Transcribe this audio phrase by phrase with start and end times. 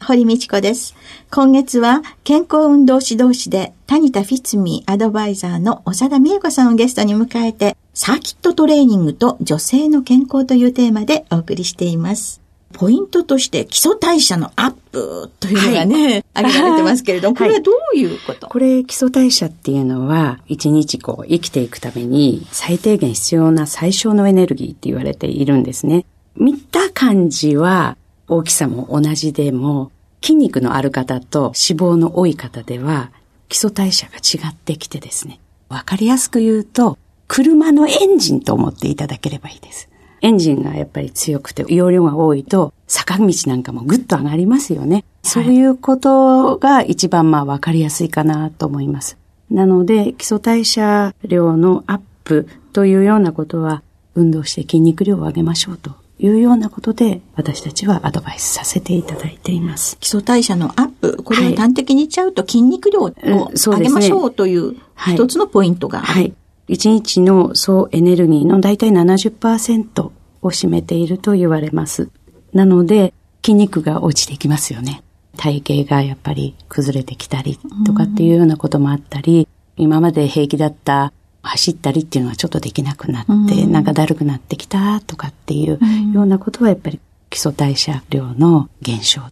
[0.00, 0.94] 堀道子です。
[1.30, 12.40] 今月は健康運動指導士で谷田フィツミーアドバイザーの長田美恵子さんをゲストに迎えてサーキットトレーニングと女性の健康というテーマでお送りしています。
[12.72, 26.04] ポイントとして基礎代謝のアップというのがね、はい、挙げられてますけれども、これはどういうこと、これ基礎代謝っていうのは、一日こう生きていくために最低限必要な最小のエネルギーって言われているんですね。
[26.36, 27.96] 見た感じは
[28.28, 33.10] 大きさも同じでも、筋肉のある方と脂肪の多い方では、
[33.48, 35.38] 基礎代謝が違ってきてですね。
[35.68, 39.88] わかりやすく言うと、車のエンジンと思っていただければいいです。
[40.22, 45.04] エンジンがやっぱり強くて容量が多いと坂道なんかもぐっと上がりますよね。
[45.22, 49.18] そういうことが一番まあわかりやすいかなと思います。
[49.50, 53.82] なので基礎代謝量のアップというようなことは
[54.14, 59.98] 運動して筋肉量を上げましょうというようなことで私たちはアドバイスさせていただいています。
[60.00, 63.12] 基礎代謝のアップ、これを端的に言っちゃうと筋肉量を
[63.54, 64.76] 上げましょうという
[65.08, 66.00] 一つのポイントが。
[66.00, 66.34] はい、はい
[66.68, 70.12] 1日の総エネルギーの大体70%を
[70.42, 72.10] 占めていると言われます。
[72.52, 75.02] なので、筋肉が落ちてきますよね。
[75.36, 81.12] 体型がやっぱり崩れてきたりとかっていうようなこともあったり、今まで平気だった
[81.46, 85.78] 走ったりっていうのはちょっとできなくなって、なんかだるくなってきたとかっていう
[86.12, 89.22] ようなことはやっぱり基礎代謝量の減少。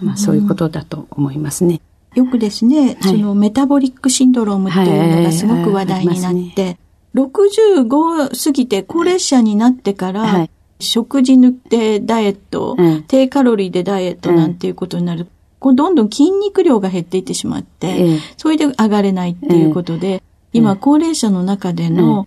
[0.00, 1.80] まあそういうことだと思いますね。
[2.14, 6.78] よくですね、はい、そのメタボリックシンドロームっていうのがすごく話題になって、はい。
[7.14, 10.50] 65過ぎて高齢者になってから、はい、
[10.80, 15.28] 食事抜てダイエット、うん、低カロリーでダイエットなんていうことになる。
[15.58, 22.26] こうどんどん筋肉量が減っていってしまって、それで上がれないっていうことで、今高齢者の中での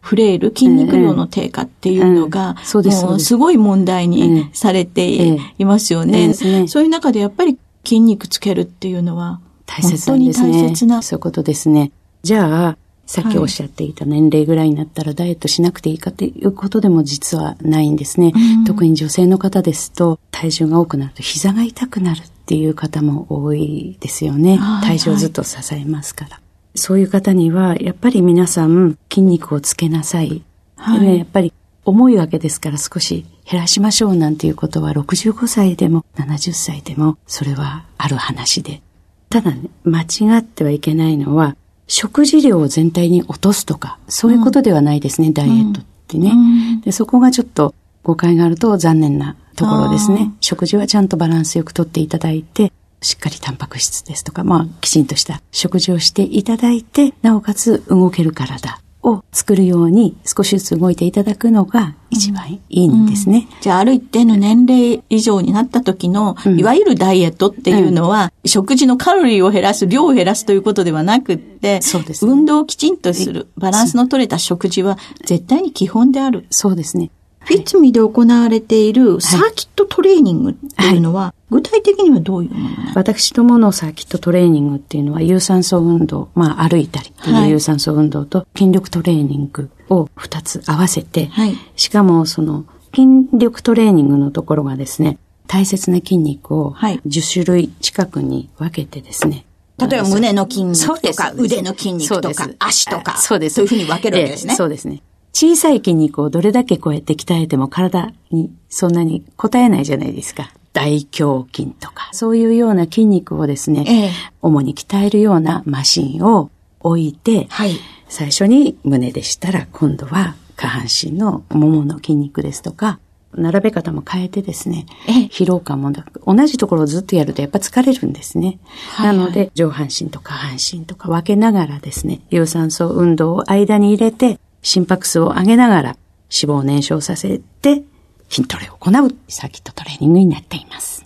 [0.00, 2.56] フレイル、筋肉量の低下っていうのが、
[3.02, 6.32] もうすごい問題にされていますよね。
[6.34, 10.62] そういう中でやっぱり筋肉つけるっていうのは、大切なんですね。
[10.62, 11.02] 大切な。
[11.02, 11.90] そういうことですね。
[12.22, 12.76] じゃあ、
[13.06, 18.32] さっきおっしゃっていた年齢ぐらいになったらダイエットしなくていいかということでも実はないんですね。
[18.34, 24.58] うん、特に女性の方ですと体重が多くなると膝が痛くなるっていう方も多いですよね。
[24.82, 26.30] 体重をずっと支えますから。
[26.32, 26.40] はい、
[26.76, 30.42] そういう方にはやっぱり皆さん筋肉をつけなさい。
[30.76, 31.52] はい、ね、やっぱり
[31.84, 38.82] 重いわけですから少し減らしましょうなんていうことは65歳でも70歳でもそれはある話で。
[39.28, 41.56] ただね、間違ってはいけないのは
[41.88, 46.92] 食事量を全体に落とすとか、そういうことではないですね、うん、ダイエットってね、うん、で。
[46.92, 50.32] そこがちょっと誤解があると残念なところですね。
[50.40, 63.46] 食事はちゃんとバランスよくとっていただいて、しっかりタンパク質ですとか、まあ、きちんとした食事をしていただいて、なおかつ動ける体を作るように少しずつ動いていただくのが一番いいんですね。
[63.50, 76.46] うん、じゃあ、ある一定の年齢以上になった時の、いわゆるダイエットっていうのは、うん、食事のカロリーを減らす、量を減らすということではなくって、そうです、ね、運動をきちんとする、バランスの取れた食事は絶対に基本である。
[76.50, 77.10] そうですね。
[77.46, 87.44] フィッツミで行われているサーキットトレーニングっていうのは、具体的にはどういうもの私どものサーキットトレーニングっていうのは、有酸素運動、まあ歩いたりってい。
[87.44, 99.46] う有酸素運動と筋力トレーニングを二つ合わせて、はい、しかもその筋力トレーニングのところがですね、大切な筋肉を10種類近くに分けてですね、
[99.78, 103.56] 例えば胸の筋肉とか腕の筋肉とか足とか、そうです。
[103.56, 104.54] そういうふうに分けるわけですね。
[104.56, 105.02] そうですね。
[105.38, 110.50] 小さい筋肉をどれだけこうやって鍛えても体にそんなに応えないじゃないですか。
[110.72, 114.10] 大胸筋とか、そういうような筋肉をですね、ええ、
[114.40, 116.50] 主に鍛えるようなマシンを
[116.80, 117.76] 置いて、はい、
[118.08, 122.98] 最初に胸でしたら今度は下半身のももの筋肉ですとか、
[123.34, 124.86] 並べ方も変えてですね、
[125.30, 128.58] 疲労感もなく、同じところをずっとやるとやっぱ疲れるんですね。
[128.92, 135.96] はいはい、なので、上半身と下半身とか分けながらですね、有酸素運動を間に入れて、心拍数を上げながら
[136.30, 137.82] 脂肪を燃焼させて、
[138.28, 141.05] 筋トレを行うサーキットトレーニングになっています。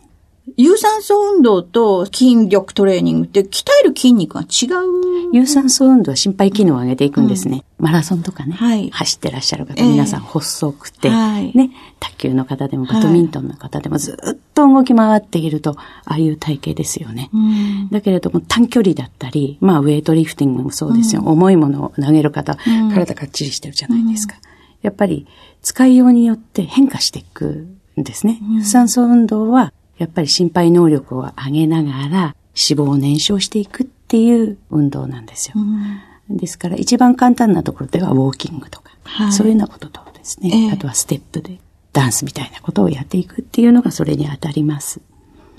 [0.62, 5.30] 有酸素運動と筋力トレーニングって鍛える筋肉が違う。
[5.32, 7.64] 有酸素運動は心肺機能を上げていくんですね。
[7.78, 17.30] うん、マラソンとかね、はい、走ってらっしゃる方、皆さん細くて、はい、ね、卓球の方でもバドミントンの方でもずっと動き回っていると、ああいう体型ですよね。
[17.32, 21.22] うん、だけれども短距離だったり、まあウェイトリフティングもそうですよ。
[21.22, 22.58] うん、重いものを投げる方、
[22.92, 24.34] 体がっちりしてるじゃないですか。
[24.82, 25.26] やっぱり
[25.62, 27.66] 使いようによって変化していく
[27.98, 28.40] んですね。
[28.56, 35.54] 有酸素運動はやっぱり心肺能力を上げながら脂肪を燃焼していくっていう運動なんですよ。
[35.56, 41.58] うん、ですから一番簡単なところではウォーキングとか、はい、そういうようなこととですね、えー、あとはステップで
[41.92, 45.02] ダンスみたいなことをやっていくっていうのがそれに当たります。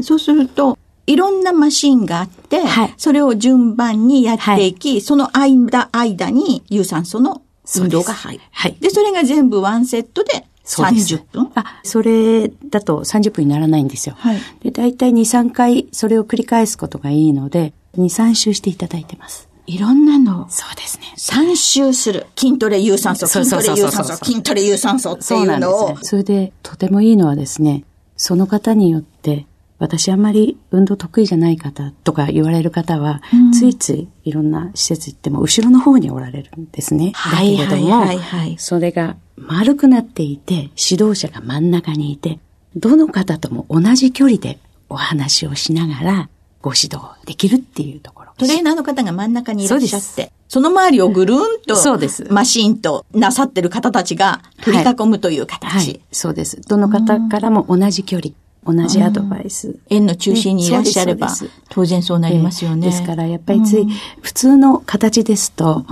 [0.01, 7.43] そうすると、いろんなマシンがあって、はい、それを順番にやっていき、はい、その間、間に有酸素の
[7.77, 8.43] 運動が入る。
[8.51, 8.77] はい。
[8.79, 11.51] で、それが全部ワンセットで30分？
[11.55, 14.15] あ、それだと30分にならないんですよ。
[14.17, 14.39] はい。
[14.61, 19.49] で、大体2、3回それを繰り返すことがいいので、2、3周していただいてます。
[19.67, 20.47] いろんなの。
[20.49, 21.05] そうですね。
[21.17, 22.25] 3周する。
[22.35, 25.87] 筋トレ有酸素、筋トレ有酸素、筋トレ有酸素っていうのを。
[25.87, 27.83] そね、それで、とてもいいのはですね、
[28.17, 29.45] その方によって、
[29.81, 37.13] 私あんまり運動得意じゃない方とか言われる方は、うん、ついついいろんな施設行っても後ろの方におられるんですね。
[37.15, 42.37] はい、だけれども、はいはい、それが丸くなっていて、指導者が真ん中にいて、
[42.75, 46.29] どの方とも同じ距離でお話をしながら
[46.61, 48.33] ご指導できるっていうところ。
[48.37, 52.25] トレーナーの方が真ん中にいらっしゃって、その周りをぐるんと、そうです。
[52.31, 55.65] マシンとなさってる方たちが取り囲むという形。
[55.65, 56.61] はい、はい、そうです。
[56.61, 58.33] どの方からも同じ距離。
[58.65, 59.75] 同じアドバイス。
[59.89, 61.29] 円の中心にいらっしゃれば、
[61.69, 62.87] 当然そうなりますよね。
[62.87, 63.87] ですから、やっぱりつい、
[64.21, 65.85] 普通の形ですと、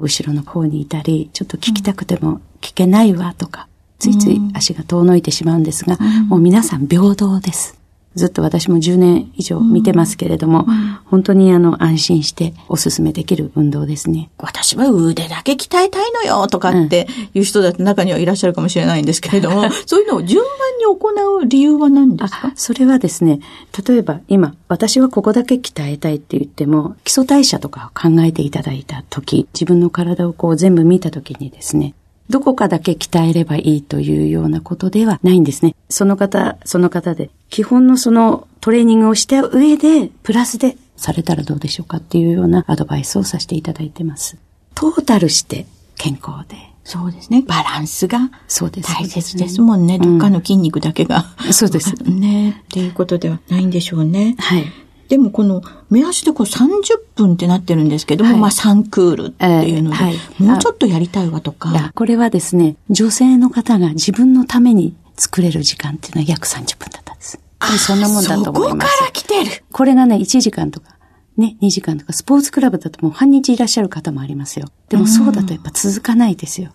[0.00, 3.68] 後ろの方にいたり、ちょっと聞きたくても聞けないわとか、
[3.98, 7.76] ついつい足が遠のいてしまうんですが、もう皆さん平等です。
[8.16, 14.30] ずっと私も10年以上見てますけれども、うん、本当にあの安心してお勧めできる運動ですね。
[14.38, 22.52] 私は腕だけ鍛えたいのよとかっていう人だって中にはいらっしゃるかもしれないんですけれども、うん、そういうのを順番に行う理由は何ですか？
[22.54, 23.40] それはですね、
[23.86, 31.94] 例えば今、私はここだけ鍛えたいって言っても、基礎代謝とかを考えていただいたとき、自分の体をこう全部見たときにですね、
[32.28, 35.74] どこかだけ鍛えればいいというようなことではないんですね。
[35.88, 44.36] その方、その方で、基本のそのトレーニングをした上で、プラスでされたらどうでしょうかっていうようなアドバイスをさせていただいてます。
[44.74, 46.56] トータルして健康で。
[46.84, 47.42] そうですね。
[47.46, 49.98] バランスが大切ですもんね。
[49.98, 51.24] どっかの筋肉だけが。
[51.50, 51.94] そうです。
[52.08, 52.62] ね。
[52.62, 54.36] っていうことではないんでしょうね。
[54.38, 54.64] はい。
[55.08, 56.80] でもこの目安でこう30
[57.14, 61.92] 分ってなってるんですけども、はい、まあ3クールっていうので、はい、もうちょっとやりたいわとか。
[61.94, 67.38] これはですね、女性の方が自分のために作れる時間っていうのは約30分だったんです。
[67.78, 68.92] そんなもんだと思います。
[68.92, 69.64] そこから来てる。
[69.72, 70.96] これがね、1時間とか、
[71.36, 74.68] ね、2時間とか、スポーツクラブだともう半日いらっしゃる方もありますよ。
[74.88, 76.70] でもそうだとやっぱ続かないですよ。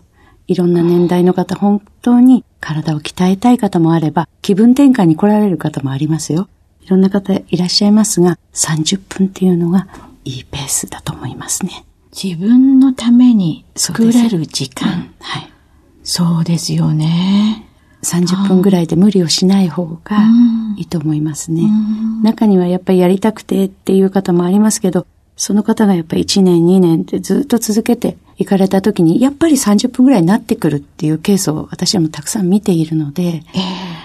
[0.48, 6.48] いろんな年代の方、本当に体を鍛えたい方もあれば、気分転換に来られる方もありますよ。
[6.84, 9.86] いろんな方いらっしゃいますが、30分っていうのが
[10.24, 11.84] いいペースだと思いますね。
[12.12, 14.88] 自分のために作れる時間。
[14.88, 15.52] うん、はい。
[16.04, 17.66] そうですよね。
[18.02, 20.18] 30分ぐらいで無理をしない方が
[20.76, 21.62] いいと思いますね。
[22.22, 25.06] 中にはやっぱりやりたくてっていう方もありますけど、
[25.42, 33.42] その方がやっぱり1年2年ってずっと続けて行かれた時に、やっぱり30分ぐらいになってくるっていうケースを私はもたくさん見ているので、えー、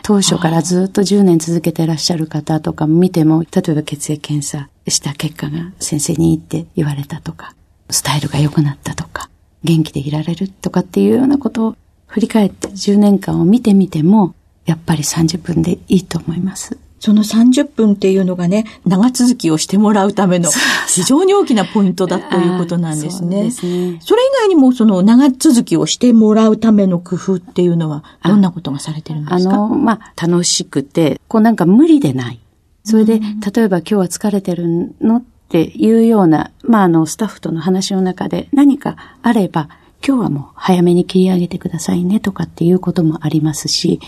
[0.01, 7.53] 当初からずっと10年続けてらっしゃる方とか見ても、例えば血液検査した結果が先生にいいって言われたとか、
[7.91, 9.29] スタイルが良くなったとか、
[9.63, 11.75] 元気でいられるとかっていうようなことを
[12.07, 14.33] 振り返って10年間を見てみても、
[14.65, 16.79] やっぱり30分でいいと思います。
[16.99, 20.49] その30分っていうのがね、長続きをしてもらうための
[20.87, 23.51] 非常に大きなポイントだということなんですね。
[23.51, 23.99] そすね。
[24.01, 29.53] それ以外にもその長続きをしてもらうための工夫っていうのはどんなことがされてるんですか？
[29.53, 32.39] あの、まあ、楽しくて、こうなんか無理でない。
[32.83, 39.69] それで、例えば今日は疲れてるのっっていうような、まあ、あの、スタッフとの話の中で何かあれば、
[40.05, 44.01] 今日はもう早めに切り上げてくださいねとかっていうこともありますし、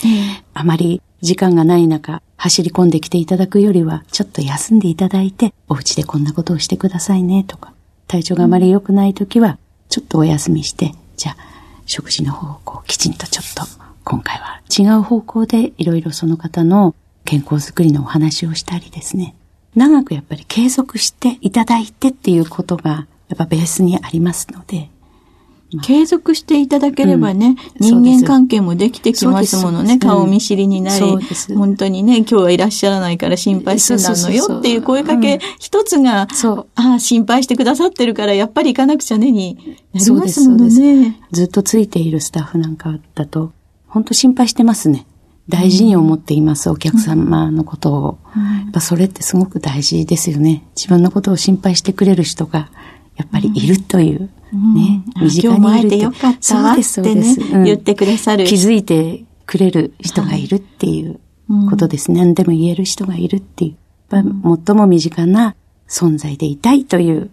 [0.54, 7.74] あまり時間がない中、走り込んできていただくよりは、ちょっと休んでいただいて、お家でこんなことをしてくださいねとか、
[8.08, 9.58] 体調があまり良くない時は、
[9.90, 11.38] ちょっとお休みして、じゃあ、
[11.86, 19.36] 食事の方向、きちんとちょっと、今回は違う方向でいろいろその方の健康づくりのお話をしたりですね。
[19.76, 24.90] 長くやっぱり継続していただいてっていうことが、やっぱベースにありますので、
[25.84, 30.00] 継続していただければね、うん、人間関係もできてきますものね。
[30.00, 31.06] 顔見知りになり、
[31.56, 36.28] 本当にね、今日はいらっしゃらないから心配してたのよっていう声かけ一つが、
[36.76, 39.56] ああ、心配してくださってるからやっぱり行かなくちゃねに
[39.94, 41.20] なりますものね。
[41.32, 43.52] ずっとついているスタッフなんかだと、
[43.88, 45.06] 本当心配してますね。
[45.50, 48.18] 大事に思っています、お客様のことを。
[48.36, 50.64] やっぱそれってすごく大事ですよね。
[50.76, 52.70] 自分のことを心配してくれる人が、
[53.18, 54.30] やっぱりいるという。
[54.52, 55.98] ね、身近にいて。
[55.98, 58.46] よかったわってね、言ってくださる。
[58.46, 61.20] 気づいてくれる人がいるっていう
[61.70, 62.20] ことですね。
[62.20, 63.76] 何でも言える人がいるっていう。
[64.12, 65.56] 最も身近な
[65.88, 67.30] 存在でいたいという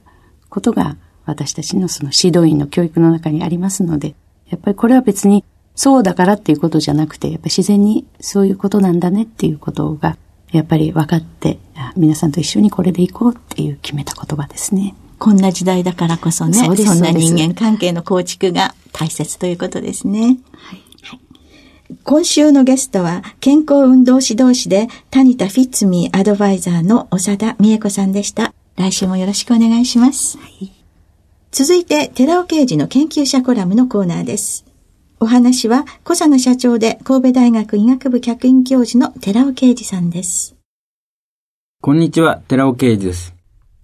[0.50, 4.14] ことが私たちのその指導員の教育の中にありますので、
[4.50, 5.44] やっぱりこれは別に
[5.74, 10.16] そうだからっていうことじゃなくて、やっぱ自然にそういうことなんだねっていうことが、
[10.52, 11.58] やっぱり分かって、
[11.96, 14.94] 皆さんと一緒にこれでいこうっていう決めた言葉ですね。
[15.18, 20.38] こんな時代だからこそね、そそんな人間関係の構築が大切ということですね。
[20.52, 20.86] はい
[22.02, 28.52] 今週のゲストは、健康運動指導士で、タニタ・フィッツミーアドバイザーの長田美恵子さんでした。
[28.76, 30.36] 来週もよろしくお願いします。
[30.38, 30.72] はい、
[31.52, 34.64] 続いて、寺尾刑事の研究者コラムのコーナーです。
[35.20, 40.56] お話は、小佐野社長で神戸大学医学部客員教授の寺尾啓二さんです。
[41.80, 43.35] こんにちは、寺尾啓二です。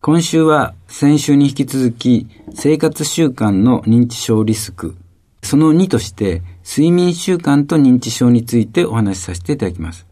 [0.05, 4.97] 今週は先週に引き続き生活習慣の認知症リスク、
[5.45, 10.09] その2として睡眠習慣と認知症についてお話しさせていただきます。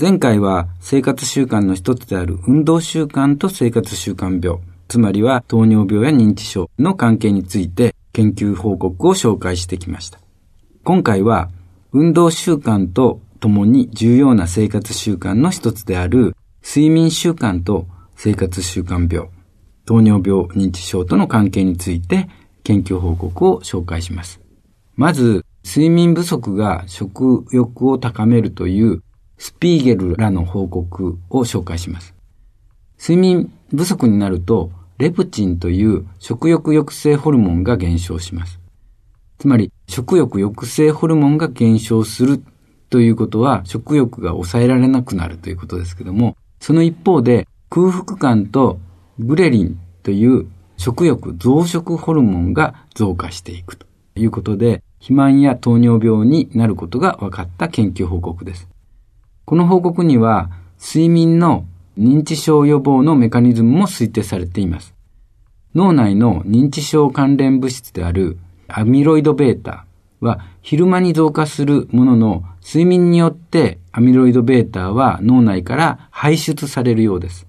[0.00, 10.20] 前回は生活習慣の一つである運動習慣と生活習慣病、つまりは糖尿病や認知症の関係について研究報告を紹介してきました。
[10.84, 11.50] 今回は
[11.90, 19.28] 運動習慣とともに重要な生活習慣の一つである睡眠習慣と生活習慣病、
[19.84, 22.28] 糖尿病、認知症との関係について
[22.64, 24.40] 研究報告を紹介します。
[24.96, 29.02] まず、睡眠不足が食欲を高めるという
[29.38, 32.14] スピーゲルらの報告を紹介します。
[33.00, 38.60] 睡眠不足になると、レプチンという食欲抑制ホルモンが減少します。
[39.38, 42.40] つまり、食欲抑制ホルモンが減少する
[42.90, 48.80] ということは、食欲が抑えられなくなるということですけども、その一方で、空腹感と
[49.18, 58.68] グレリンという食欲増殖ホルモンが増加していくということで、肥満や糖尿病になることが分かった研究報告です。
[59.46, 61.64] この報告には、睡眠の
[61.96, 64.94] 認知症予防のメカニズムも推定されています。
[65.74, 68.36] 脳内の認知症関連物質である
[68.68, 69.86] アミロイド β
[70.20, 77.46] は昼間に増加するものの睡眠によってアミロイド β は脳内から排出されるようです。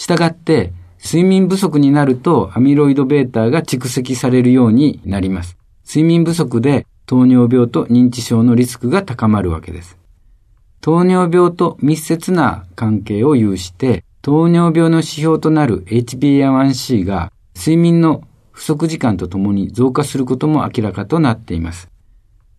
[0.00, 0.72] したがって、
[1.04, 5.58] 睡眠不足になるとアミロイド β が蓄積されるようになります。
[5.86, 9.98] 睡眠不足で糖尿病と認知症のリスクが高まるわけです。
[10.80, 21.90] 糖尿病と密接な関係を有して、糖尿病の指標となる HbA1c が睡眠の不足時間とともに増加することも明らかとなっています。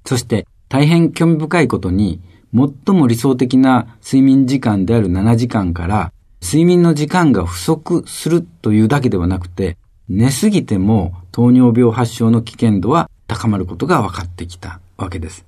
[0.06, 2.22] そして大変興味深いことに、
[2.54, 9.78] 最も理想的な睡眠時間である7時間から睡眠の時間が不足するというだけではなくて、
[10.10, 15.46] 寝すぎても糖尿病発症の危険度は高まることが分かってきたわけです。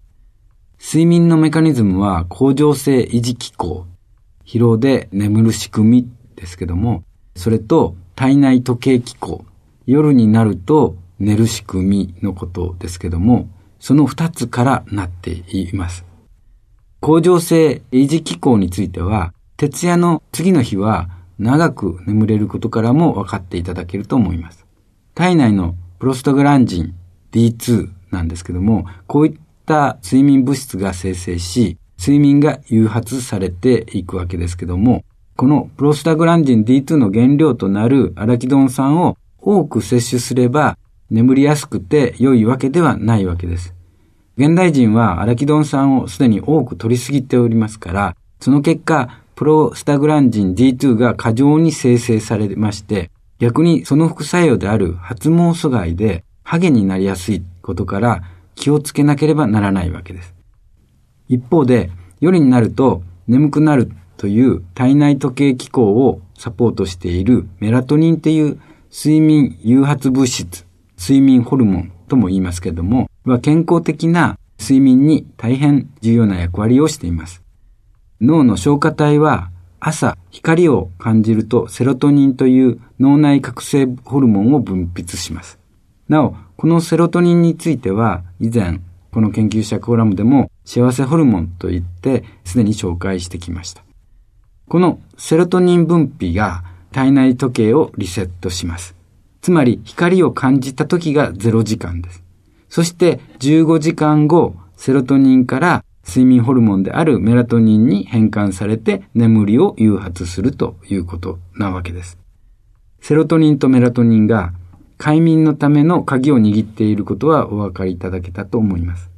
[0.80, 3.86] 睡眠のメカニズムは恒常性維持機構、
[4.46, 7.04] 疲労で眠る仕組みですけども、
[7.36, 9.44] それと体内時計機構、
[9.86, 16.06] 夜になると寝る仕組みのことですけども、その二つからなっています。
[17.02, 24.66] 恒常性維持機構については、徹夜の次の日は長く眠れることからも分かっていただけると思います。
[25.16, 26.96] 体内のプロストグランジン
[27.32, 35.04] D2 なんですけども、こういった睡眠物質が生成し、睡眠が誘発されていくわけですけども、
[35.36, 40.78] このプロスタグランジン D2 の原料となるアラキドン酸を多く摂取すれば
[41.10, 43.74] 眠りやすくて良いわけではないわけです。
[44.38, 53.10] 現代人はアラキドン酸をすでに多く取りすぎておりますから、その結果、プロスタグランジン D2 が過剰に生成されまして、
[53.40, 58.24] 逆にその副作用である発毛阻害でハゲになりやすいことから
[58.56, 60.36] 気をつけなければならないわけです。
[61.28, 68.60] 一方で、夜になると眠くなるという体内時計機構をサポートしているメラトニンっていう
[68.92, 70.66] 睡眠誘発物質、
[70.98, 77.43] 睡眠ホルモンとも言いますけれども、は健康的な睡眠に大変重要な役割をしています。
[78.24, 79.50] 脳の消化体は
[79.82, 85.60] 朝光を感じるとセロトニンという脳内覚醒ホルモンを分泌します。
[86.08, 88.80] なお、このセロトニンについては以前
[89.12, 93.84] この研究者コラムでも幸せホルモンと言ってすでに紹介してきました。
[94.70, 96.64] このセロトニン分泌が
[96.94, 98.96] 体内時計をリセットします。
[99.42, 102.24] つまり光を感じた時が0時間です。
[102.70, 112.18] そして15時間後、セロトニンから睡眠ホルモンであるメラトニンに変換されて眠りを誘発するということなわけです。
[113.02, 114.54] セロトニンとメラトニンが
[114.98, 119.10] 快眠のための鍵を握っていることはお分かりいただけたと思います。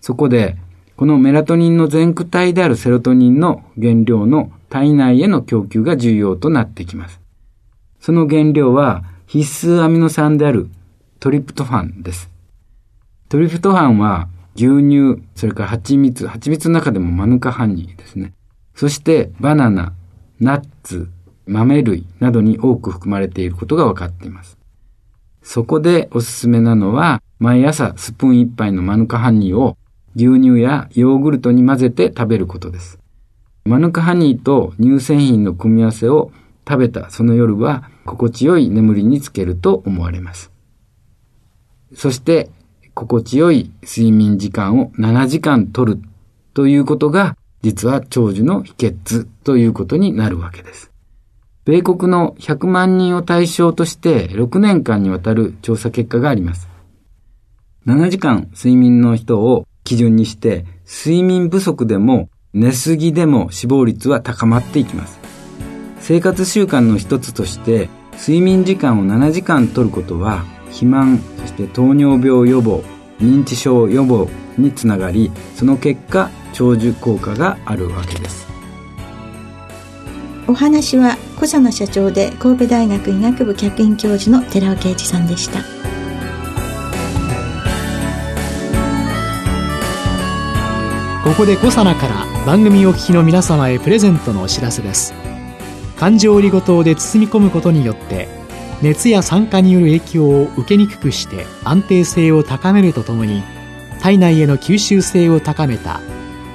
[0.00, 0.56] そこで、
[0.96, 7.20] このメラトニンの全躯体であるセロトニンの原料の体内への供給が重要となってきます。
[8.00, 10.68] その原料は必須アミノ酸である
[11.20, 12.30] トリプトファンです。
[13.28, 14.28] トリプトファンは
[14.58, 18.34] 牛乳、それから蜂蜜、蜂蜜の中でもマヌカハニーですね。
[18.74, 19.92] そしてバナナ、
[20.40, 21.08] ナッツ、
[21.46, 24.58] 豆類などに多く含まれていることが分かっています。
[25.42, 29.78] そこでおすすめなのは、毎朝スプーン一杯のマヌカハニーを
[30.16, 32.98] 牛乳やヨーグルトに混ぜて食べることです。
[33.64, 36.32] マヌカハニーと乳製品の組み合わせを
[36.68, 40.50] 食べたその夜は心地よい眠りにつけると思われます。
[41.94, 42.50] そして
[43.06, 46.00] 心地よい睡眠時間を7時間とる
[46.52, 50.90] ということが実は長寿の秘訣ということになるわけです。
[51.64, 56.68] 米国の100万人を対象として6年間にわたる調査結果があります。
[57.86, 65.20] 7時間睡眠の人を基準にして睡眠不足でも寝すぎでも死亡率は高まっていきます。
[66.00, 72.82] 生活習慣の一つとして睡眠時間を7時間とることは肥満、そして糖尿病予防、
[73.20, 78.48] 認知症予防につながり、その結果、長寿効果があるわけです。
[80.46, 85.60] お話は小佐野社長で神戸大学医学部客員教授の寺尾啓二さんでした。
[91.22, 95.12] ここで小佐奈から番組お聞きの皆様へプレゼントのお知らせです。
[95.98, 98.28] 環状オリゴ糖で包み込むことによって
[98.82, 103.42] 熱や酸化による影響を受けにくくして安定性を高めるとともに
[104.00, 106.00] 体内への吸収性を高めた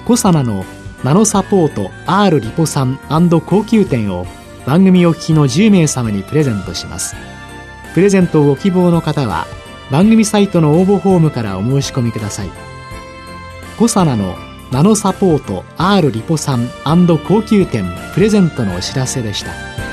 [0.06, 0.66] コサナの
[1.04, 2.98] ナノサポート R リポ酸
[3.46, 4.26] 高級店を
[4.66, 7.16] 番組お聞きの10名様にプレゼントします。
[7.94, 9.46] プレゼントをご希望の方は
[9.92, 12.50] 番組サイトの応募フォームからお申し込みください。
[13.78, 14.36] コサナの
[14.72, 19.93] ナノサポート R リポ酸高級店プレゼントのお知らせでした。